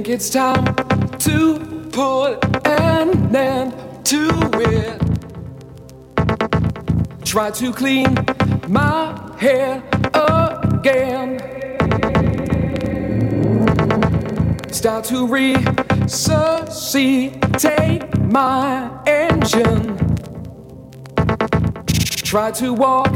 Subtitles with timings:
[0.00, 0.64] Think it's time
[1.18, 1.58] to
[1.92, 3.74] put an end
[4.06, 4.98] to it.
[7.22, 8.16] Try to clean
[8.66, 9.82] my hair
[10.14, 11.38] again.
[14.72, 19.98] Start to resuscitate my engine.
[22.24, 23.12] Try to walk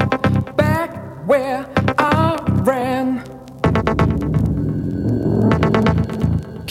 [0.55, 1.67] back where
[1.97, 3.24] I ran.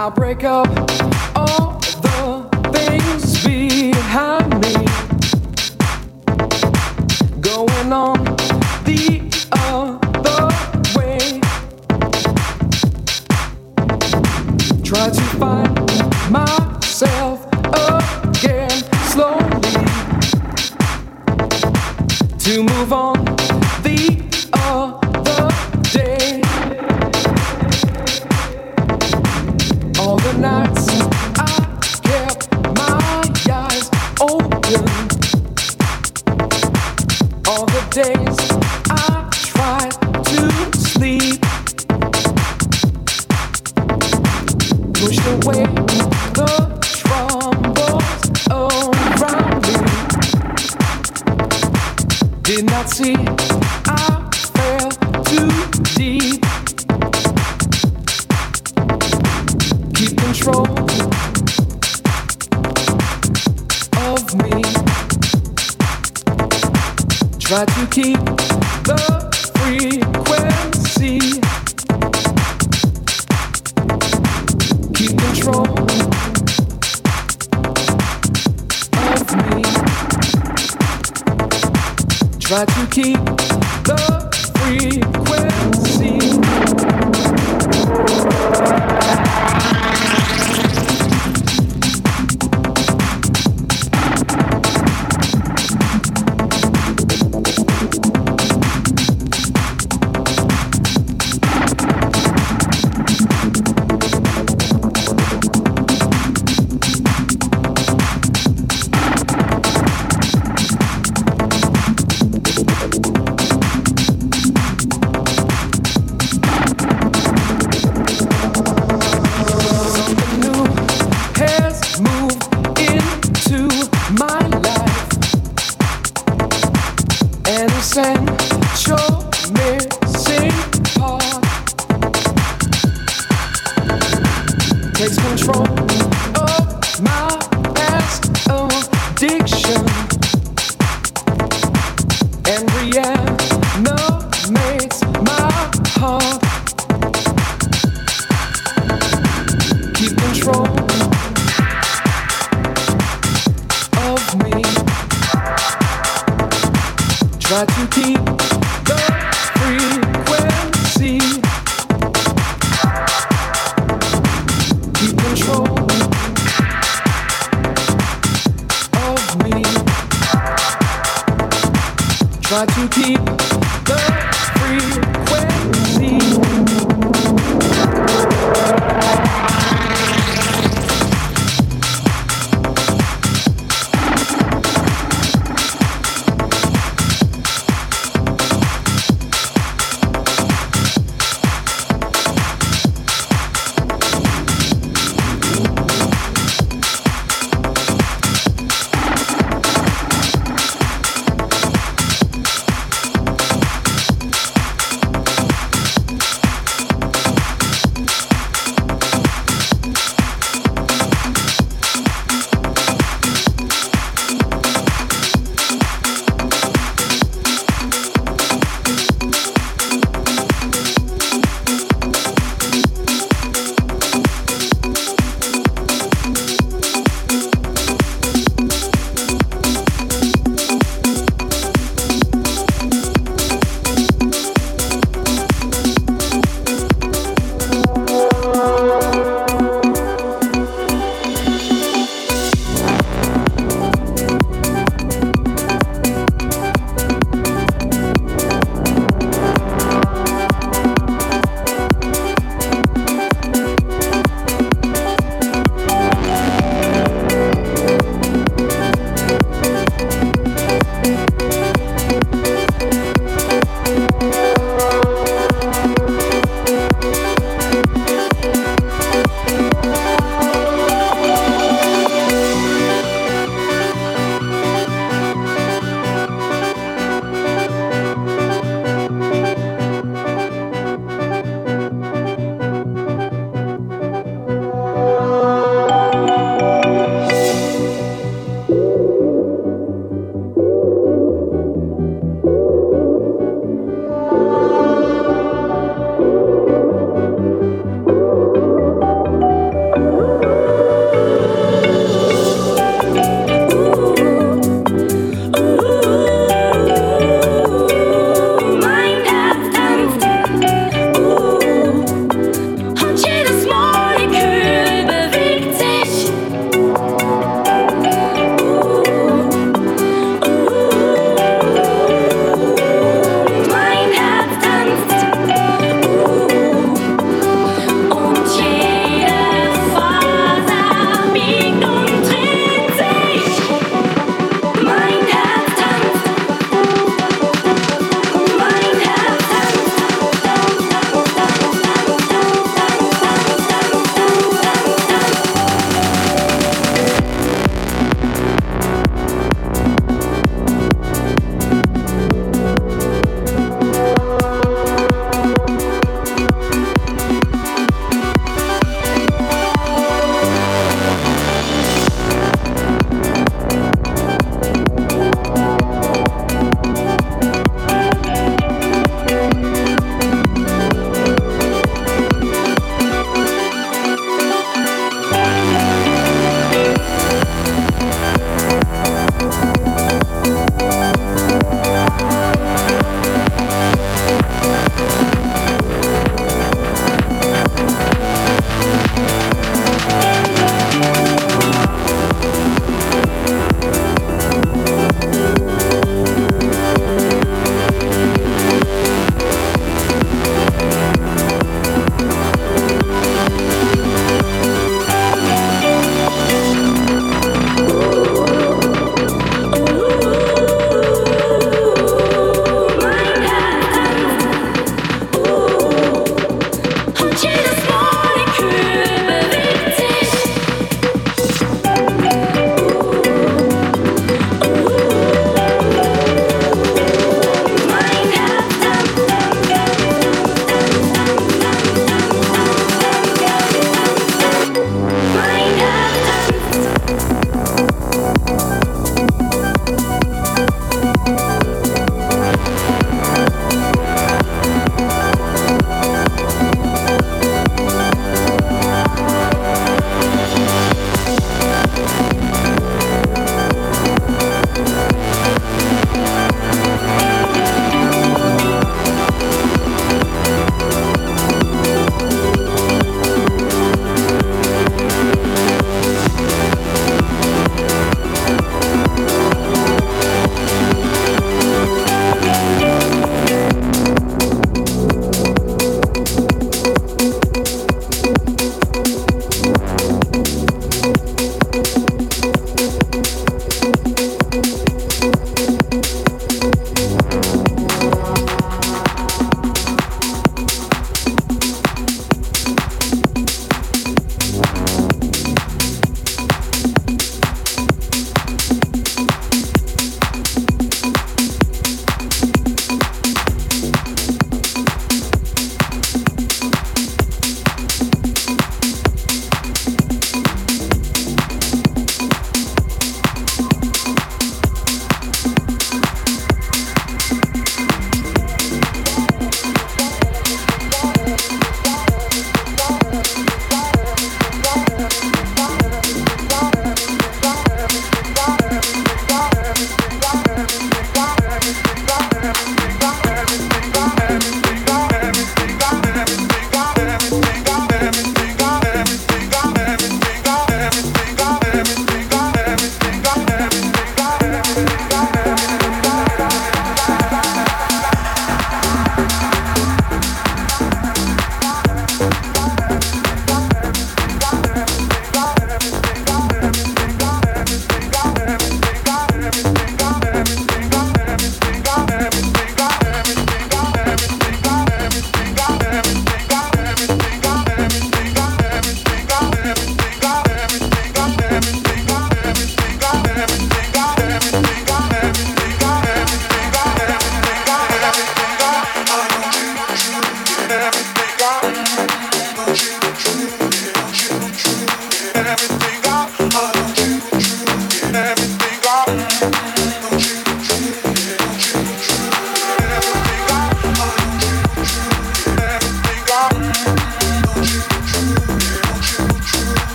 [0.00, 0.99] I'll break up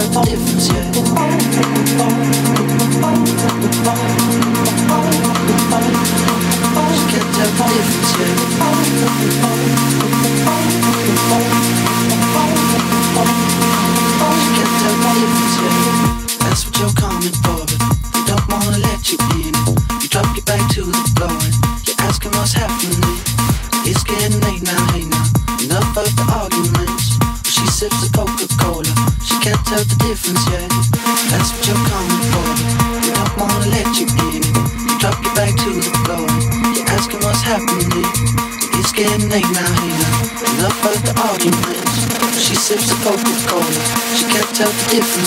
[0.00, 1.51] pour les yeux.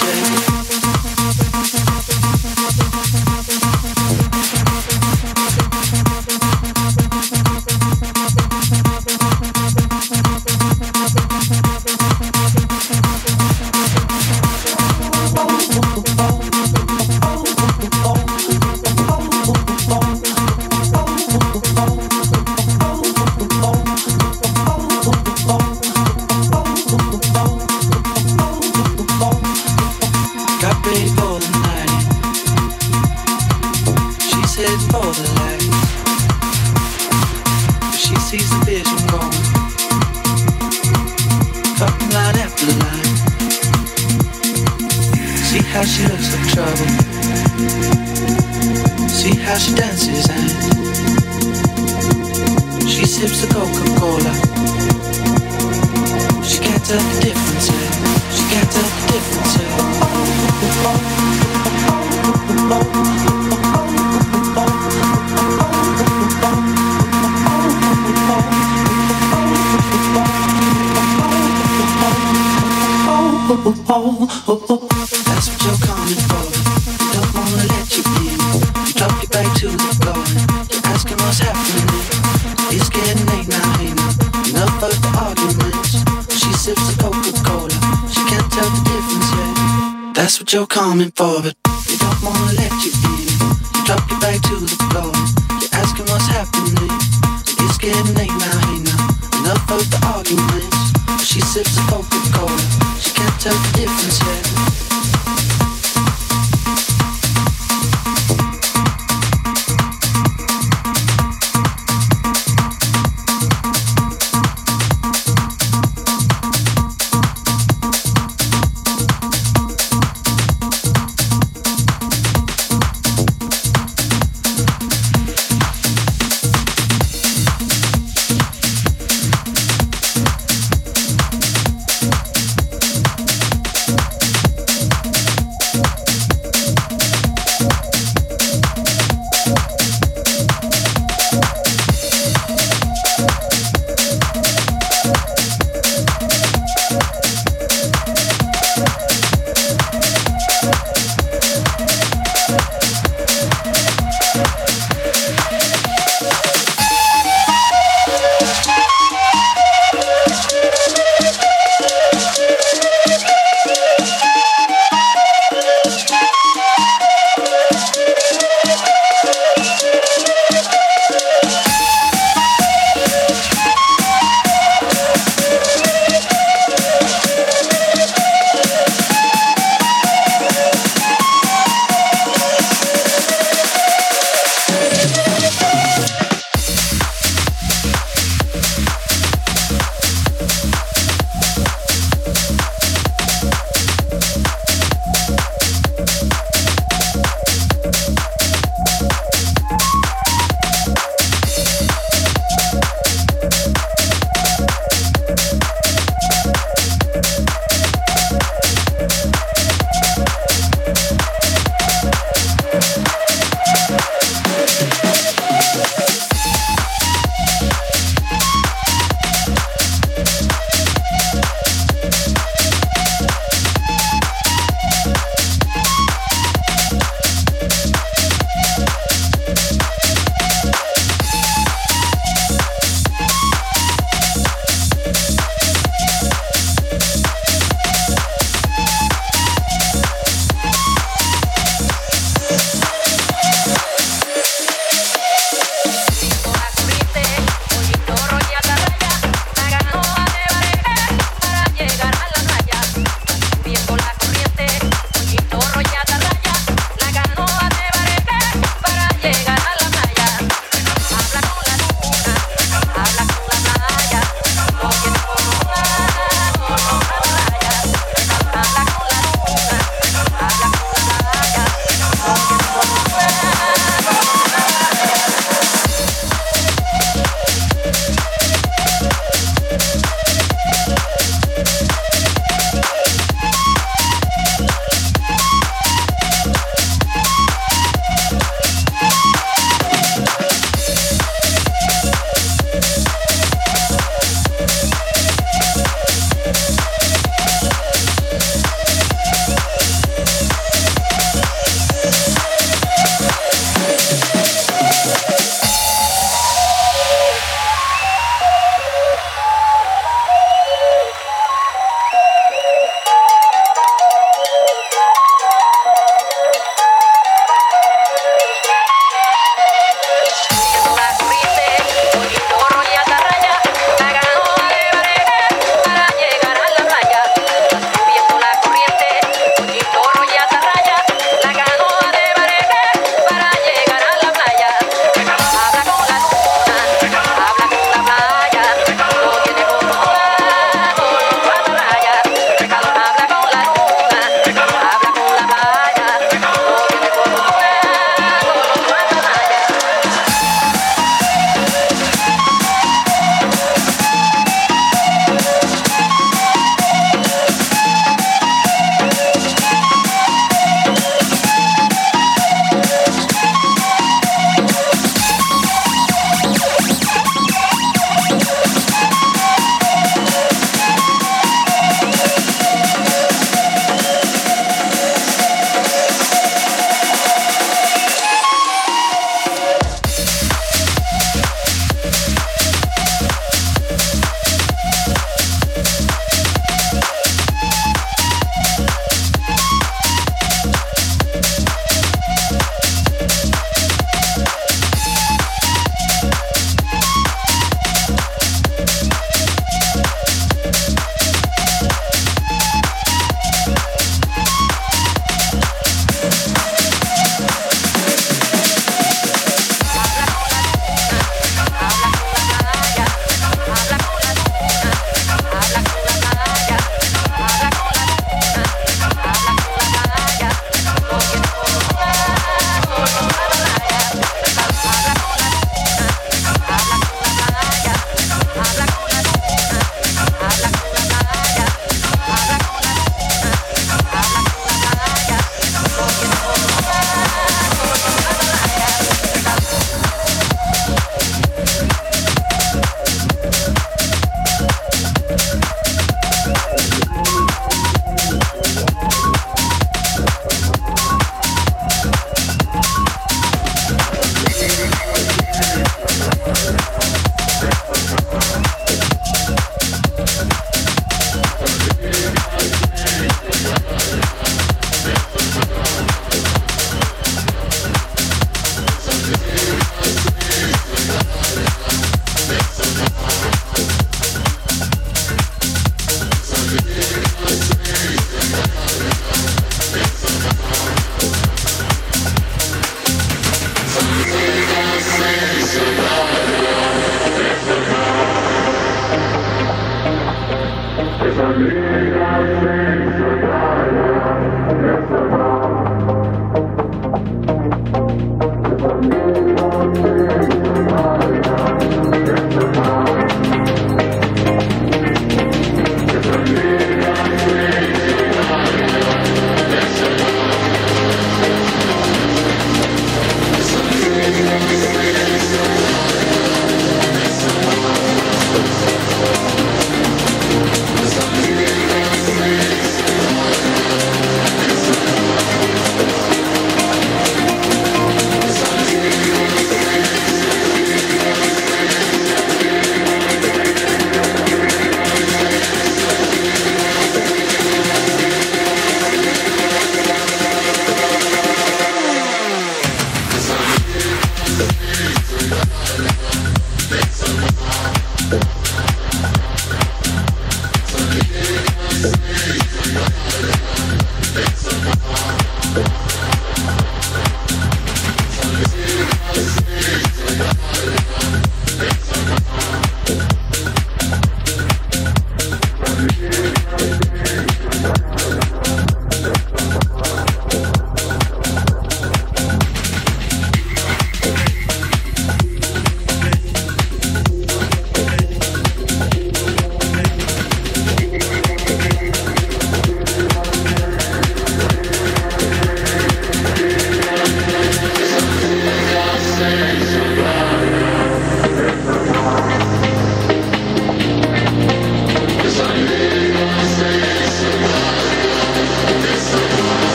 [0.00, 0.37] to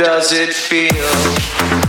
[0.00, 1.79] does it feel?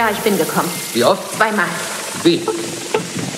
[0.00, 0.70] Ja, ich bin gekommen.
[0.94, 1.36] Wie oft?
[1.36, 1.66] Zweimal.
[2.22, 2.40] Wie?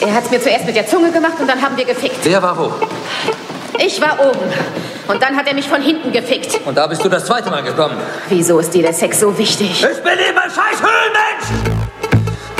[0.01, 2.19] Er hat's mir zuerst mit der Zunge gemacht und dann haben wir gefickt.
[2.23, 2.73] Wer war wo?
[3.85, 4.39] Ich war oben.
[5.09, 6.61] Und dann hat er mich von hinten gefickt.
[6.65, 7.97] Und da bist du das zweite Mal gekommen.
[8.29, 9.71] Wieso ist dir der Sex so wichtig?
[9.73, 11.81] Ich bin ein scheiß Höhlenmensch!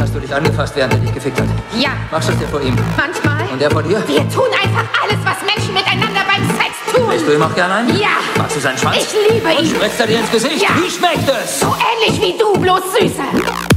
[0.01, 1.47] Hast du dich angefasst, während er dich gefickt hat?
[1.79, 2.75] Ja, Machst du es dir vor ihm?
[2.97, 3.49] manchmal.
[3.53, 4.03] Und der vor dir?
[4.09, 7.05] Wir tun einfach alles, was Menschen miteinander beim Sex tun.
[7.09, 8.01] Willst du ihm auch gerne einen?
[8.01, 8.09] Ja.
[8.37, 8.97] Magst du seinen Schwanz?
[8.97, 9.77] Ich liebe Und ihn.
[9.77, 10.61] spritzt er dir ins Gesicht?
[10.61, 10.71] Ja.
[10.75, 11.61] Wie schmeckt es?
[11.61, 11.73] So
[12.03, 13.72] ähnlich wie du, bloß süßer.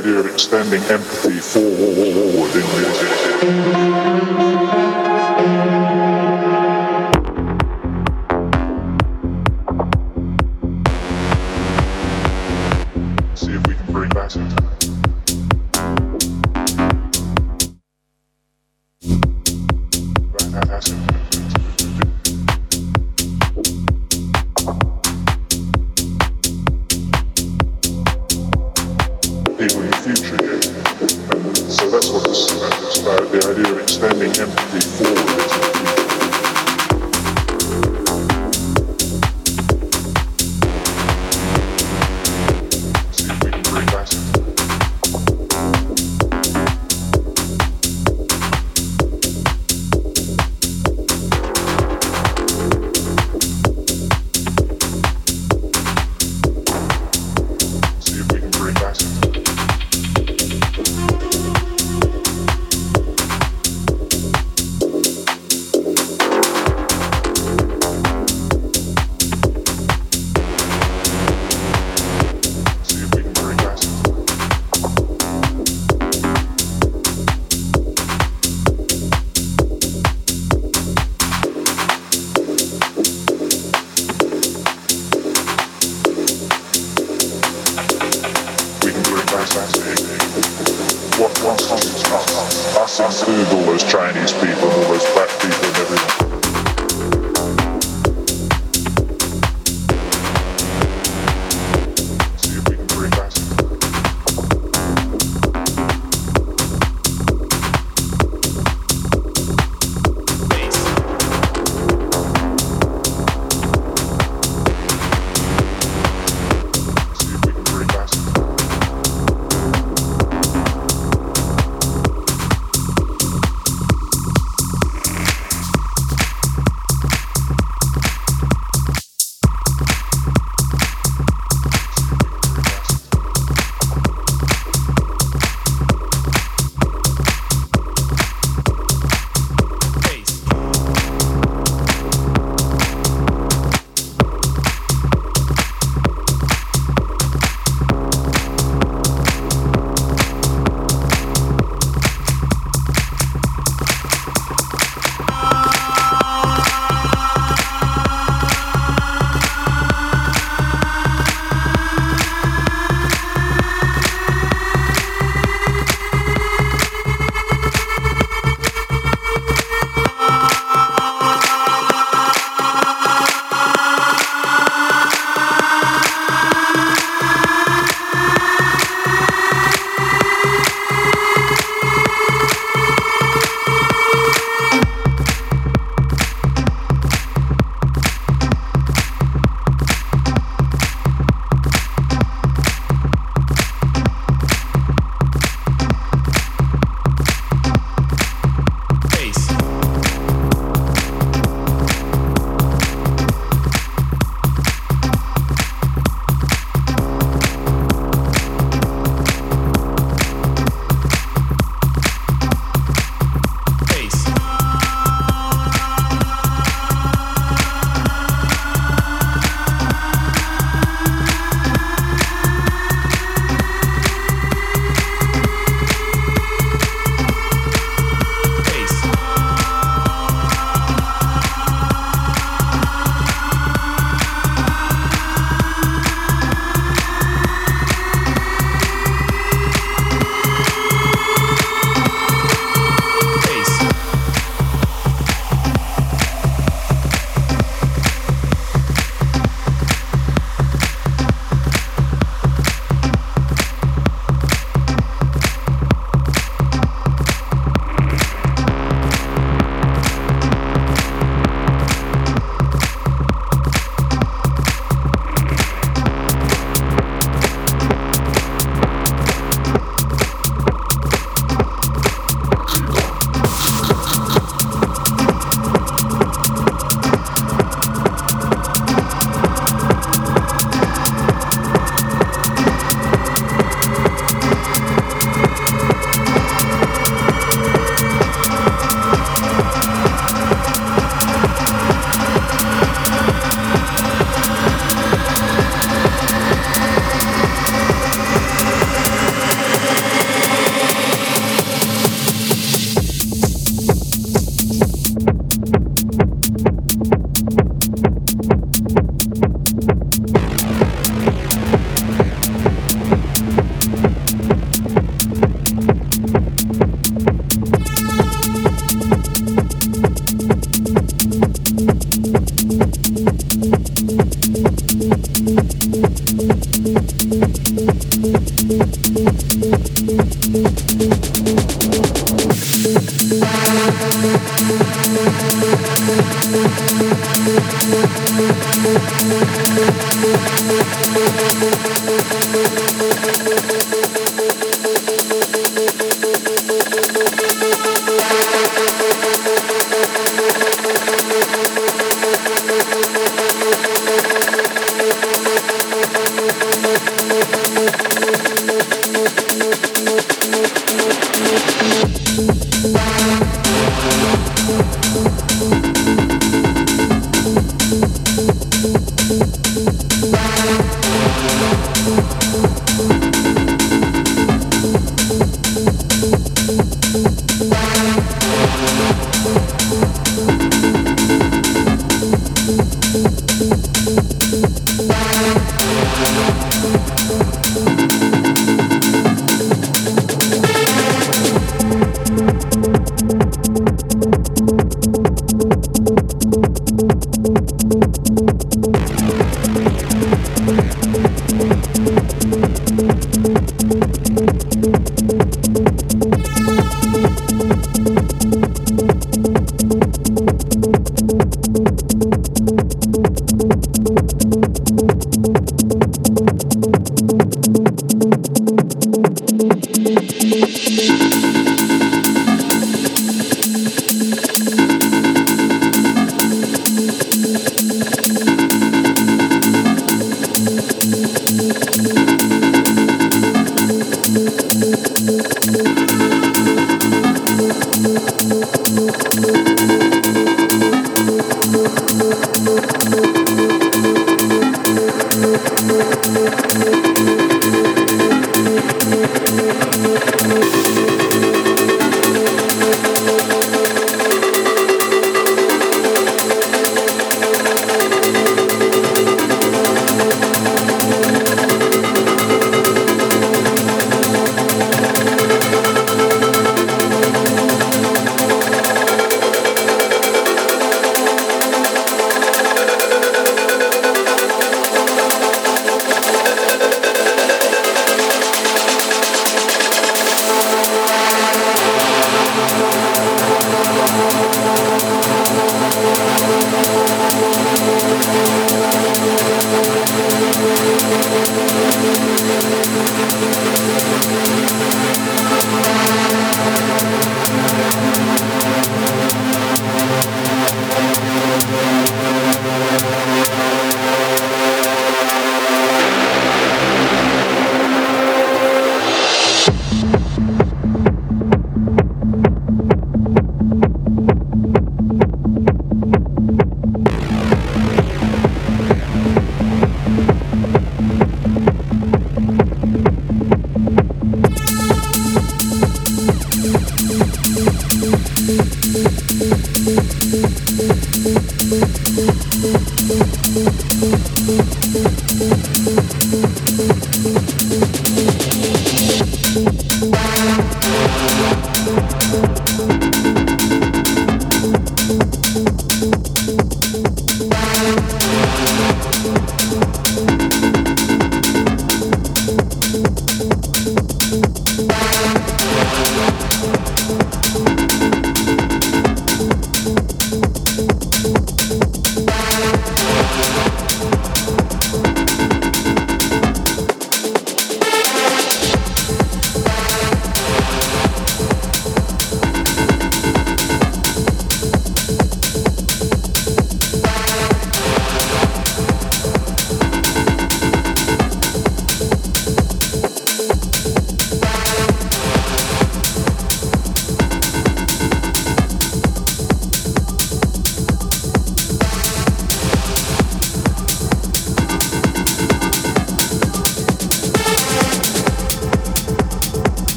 [0.00, 3.81] Extending empathy forward in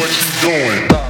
[0.00, 1.09] what you doing.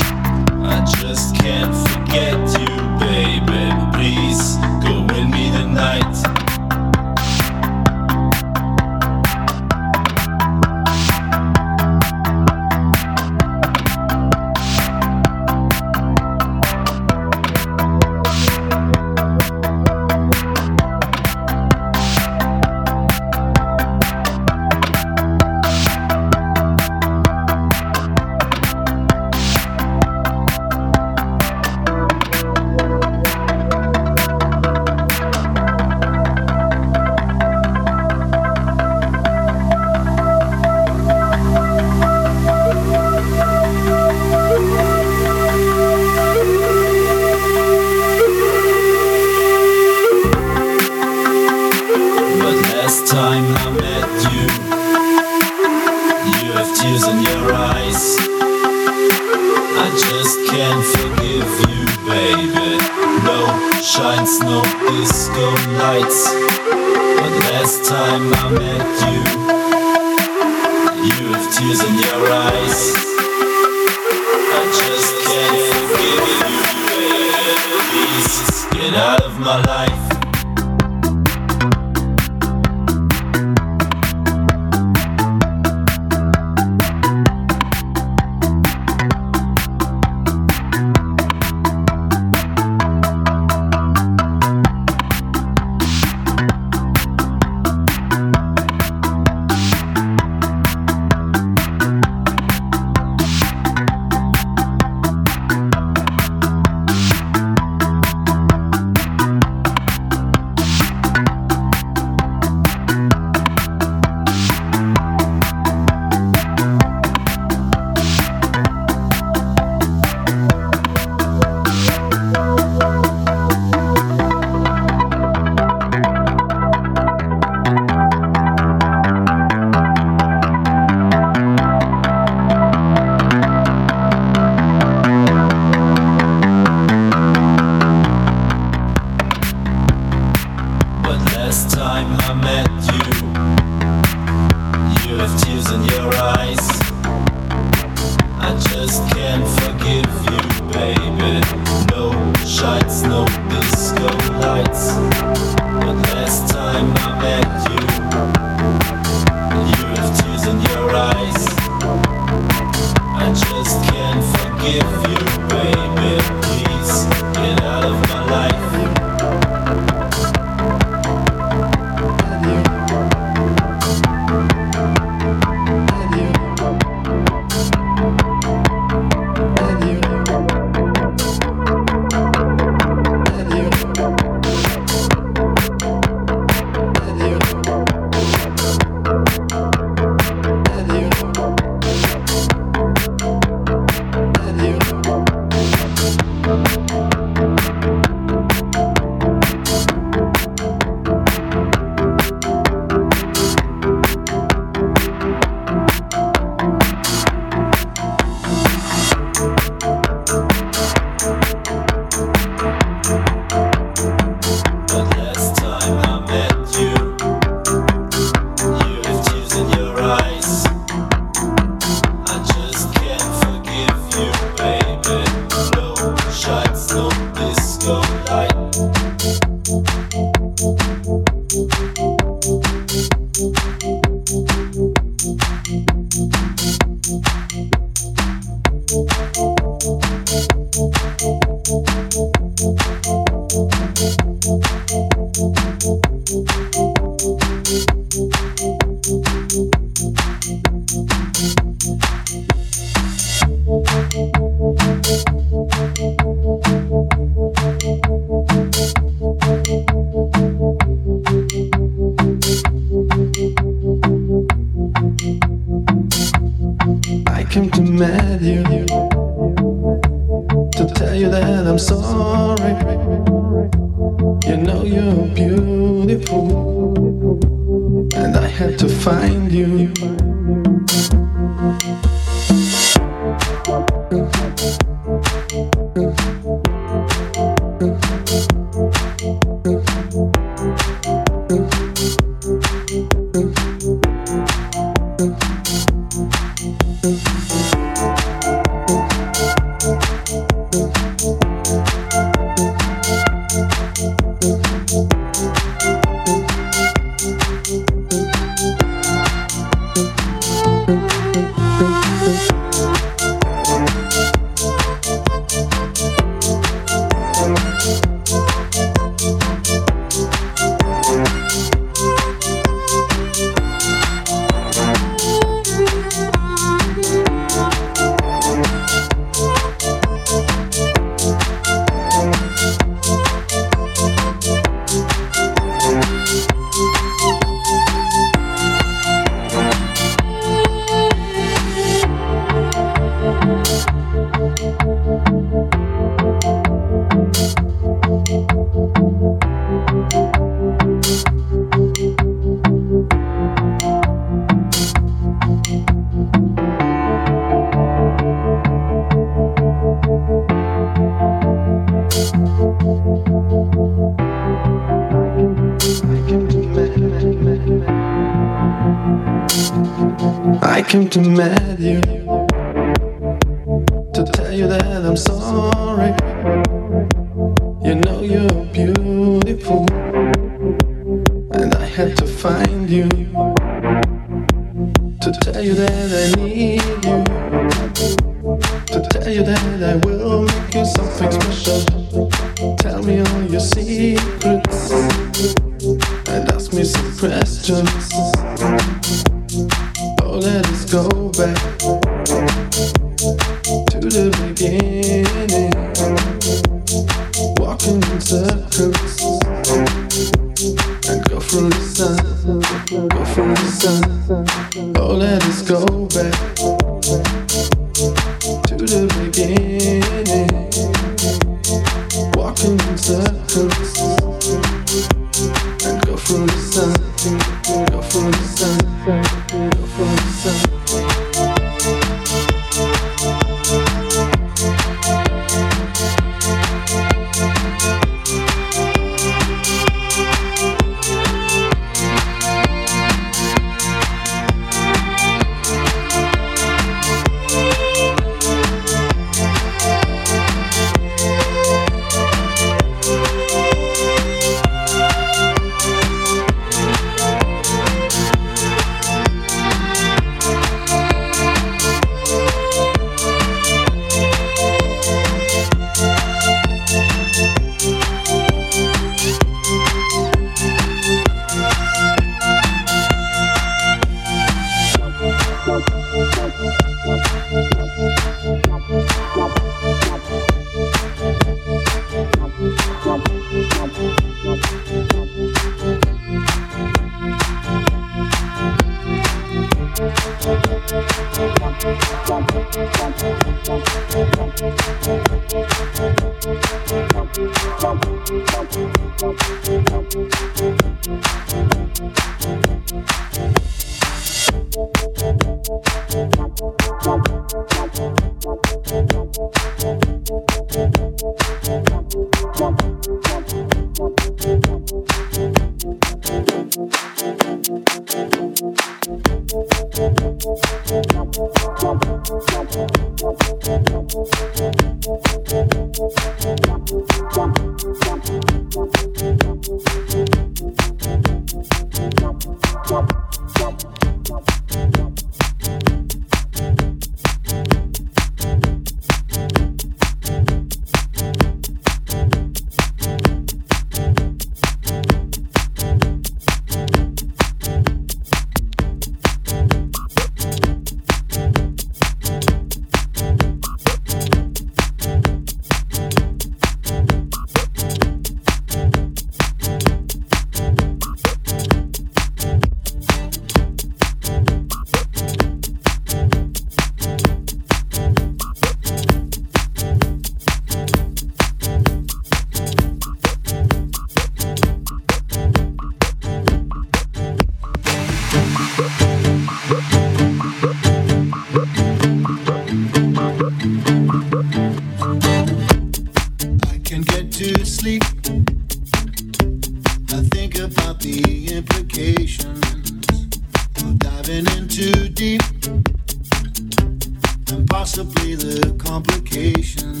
[597.50, 600.00] and possibly the complications,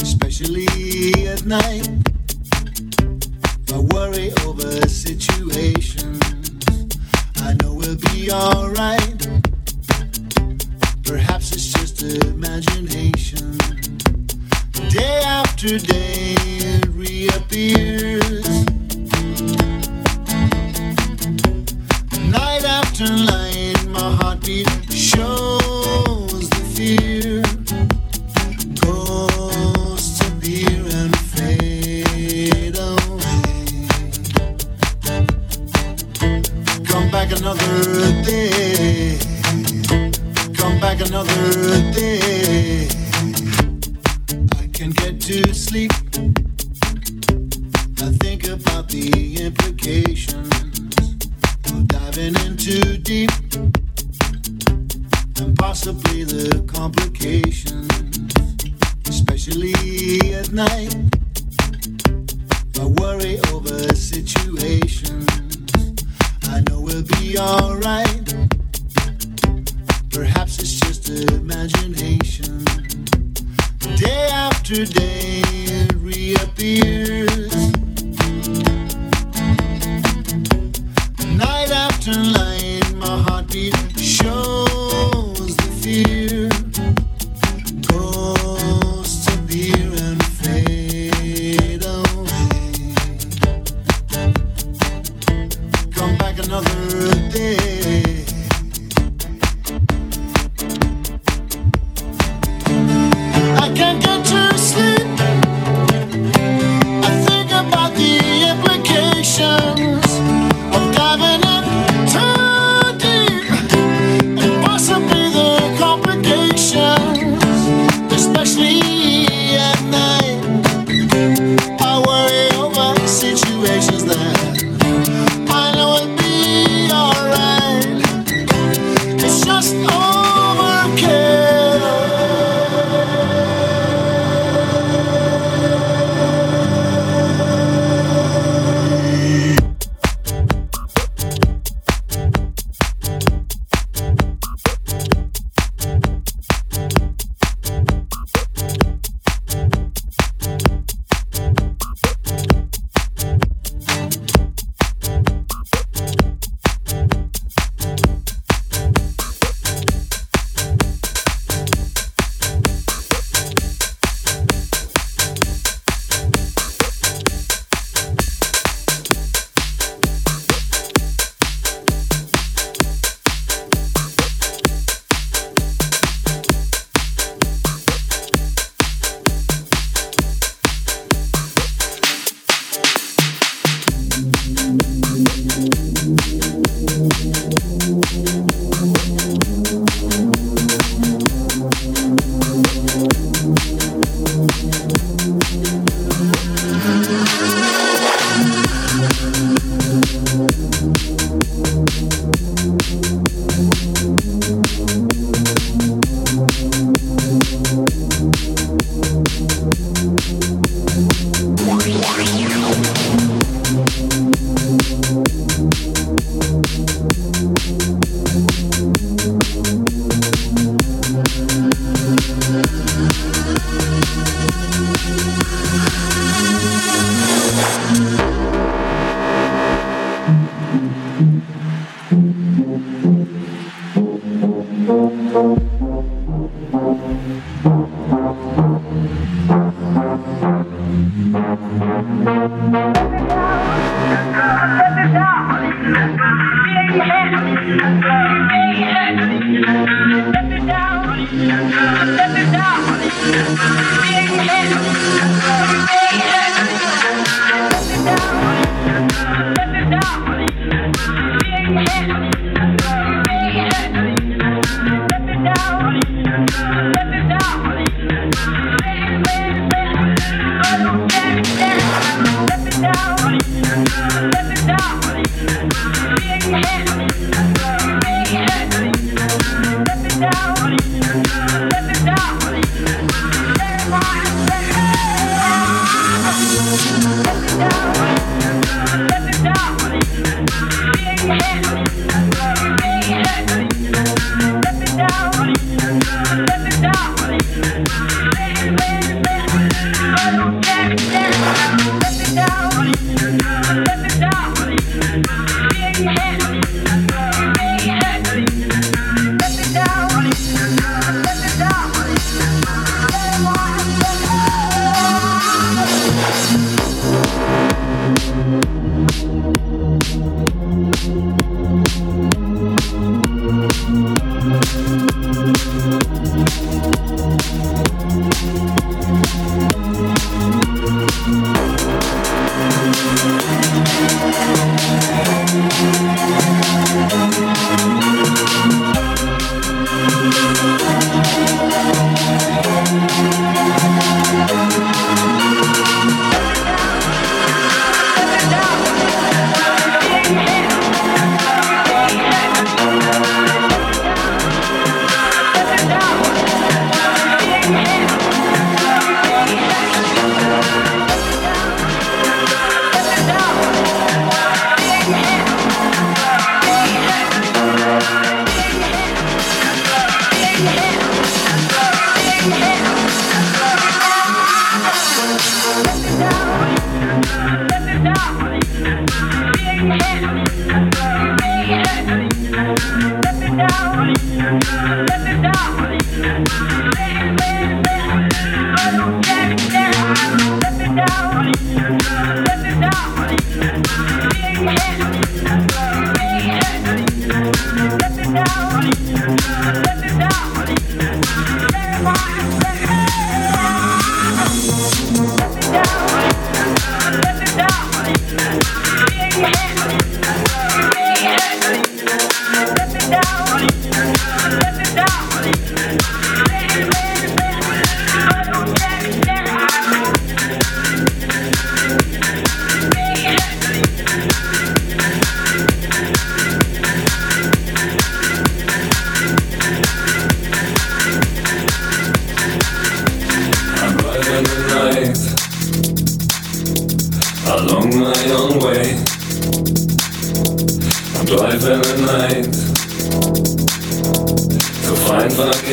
[0.00, 0.66] especially
[1.26, 1.88] at night.
[3.72, 6.20] I worry over situations.
[7.36, 9.28] I know we'll be alright.
[11.04, 13.58] Perhaps it's just imagination.
[14.90, 18.15] Day after day, it reappears.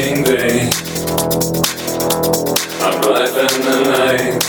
[0.04, 0.70] day.
[2.82, 4.44] I'm alive in the night.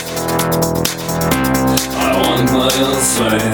[1.95, 3.45] I want my own way.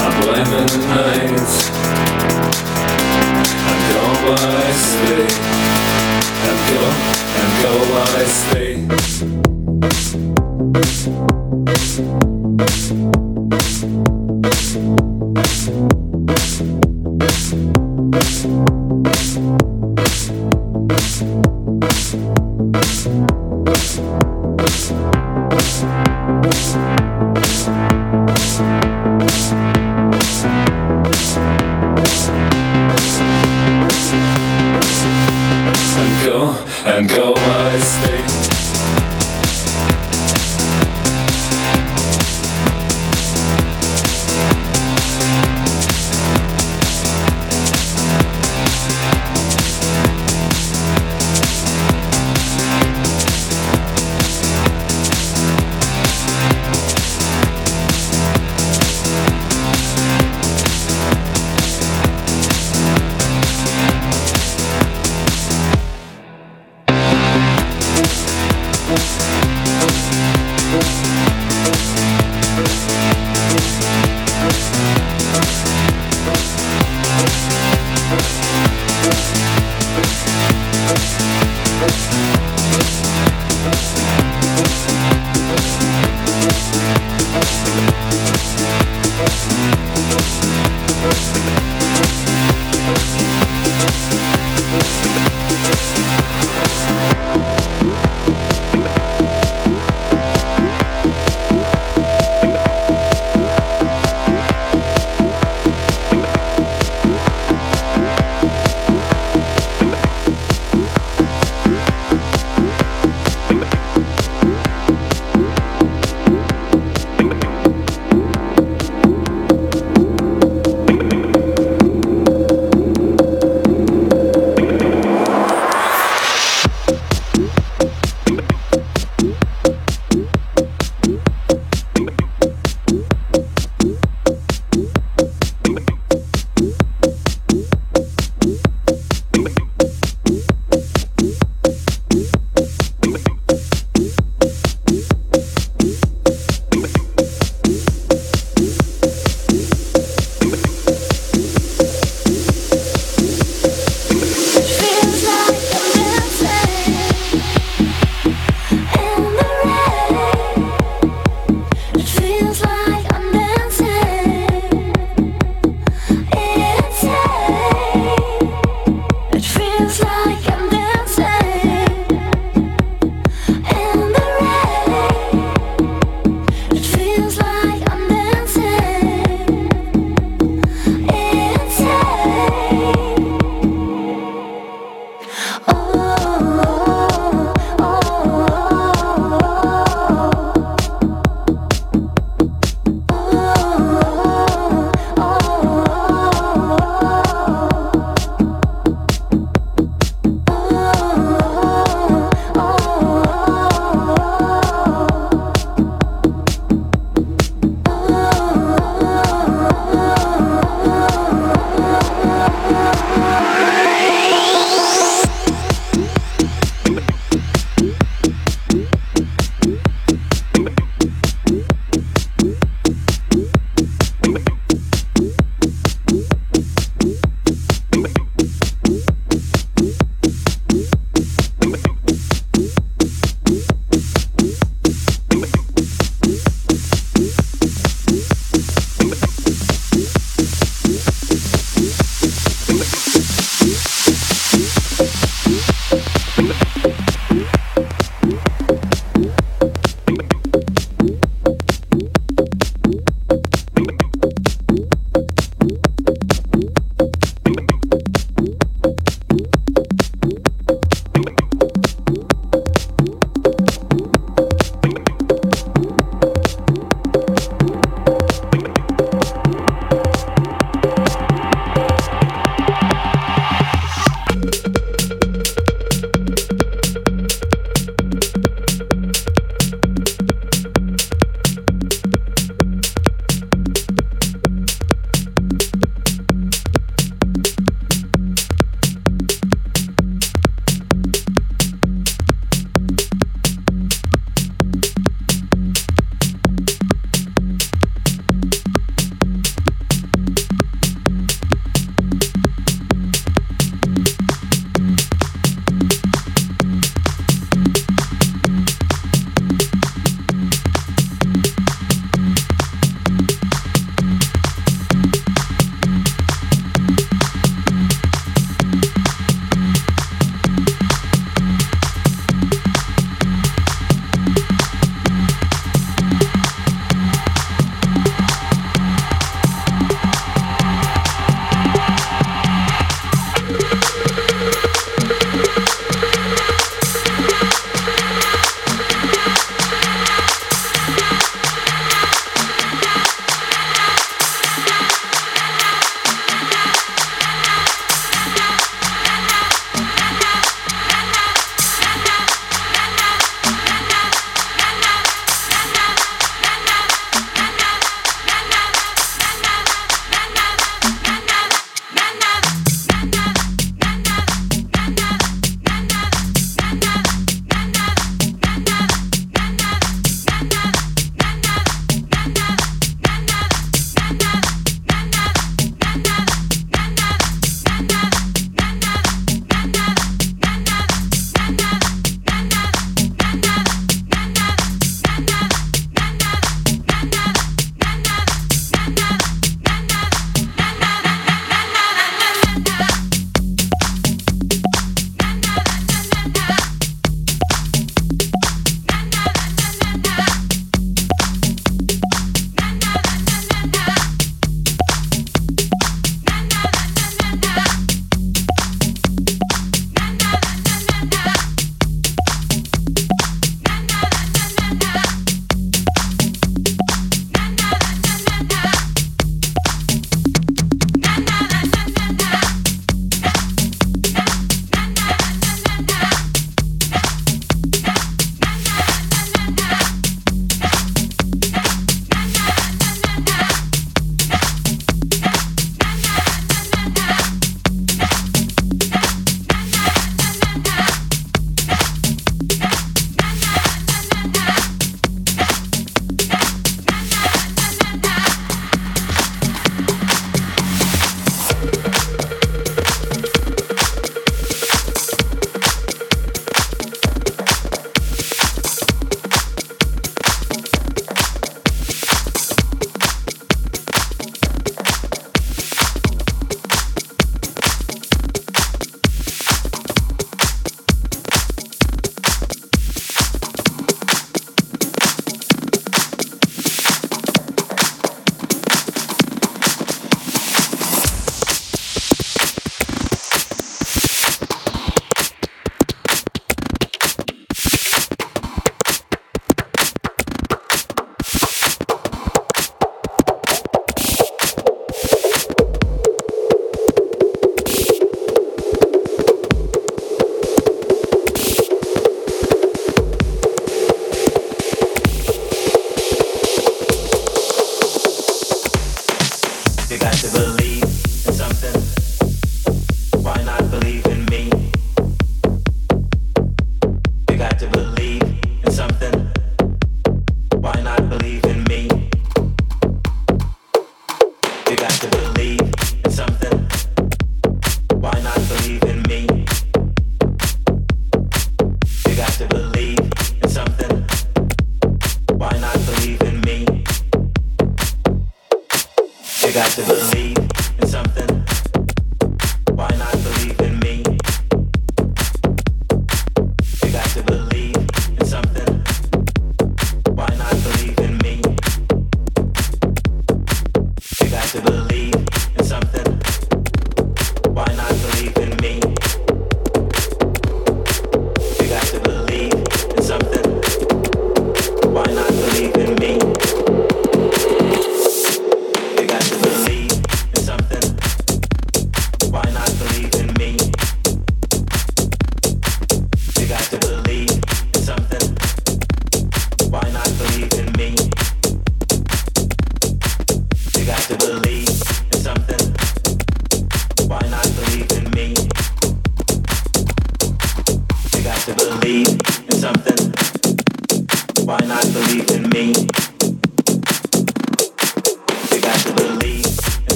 [0.00, 1.44] I'm alive in the night.
[3.68, 5.24] And go where I stay.
[6.48, 6.80] And go,
[7.40, 9.33] and go while I stay.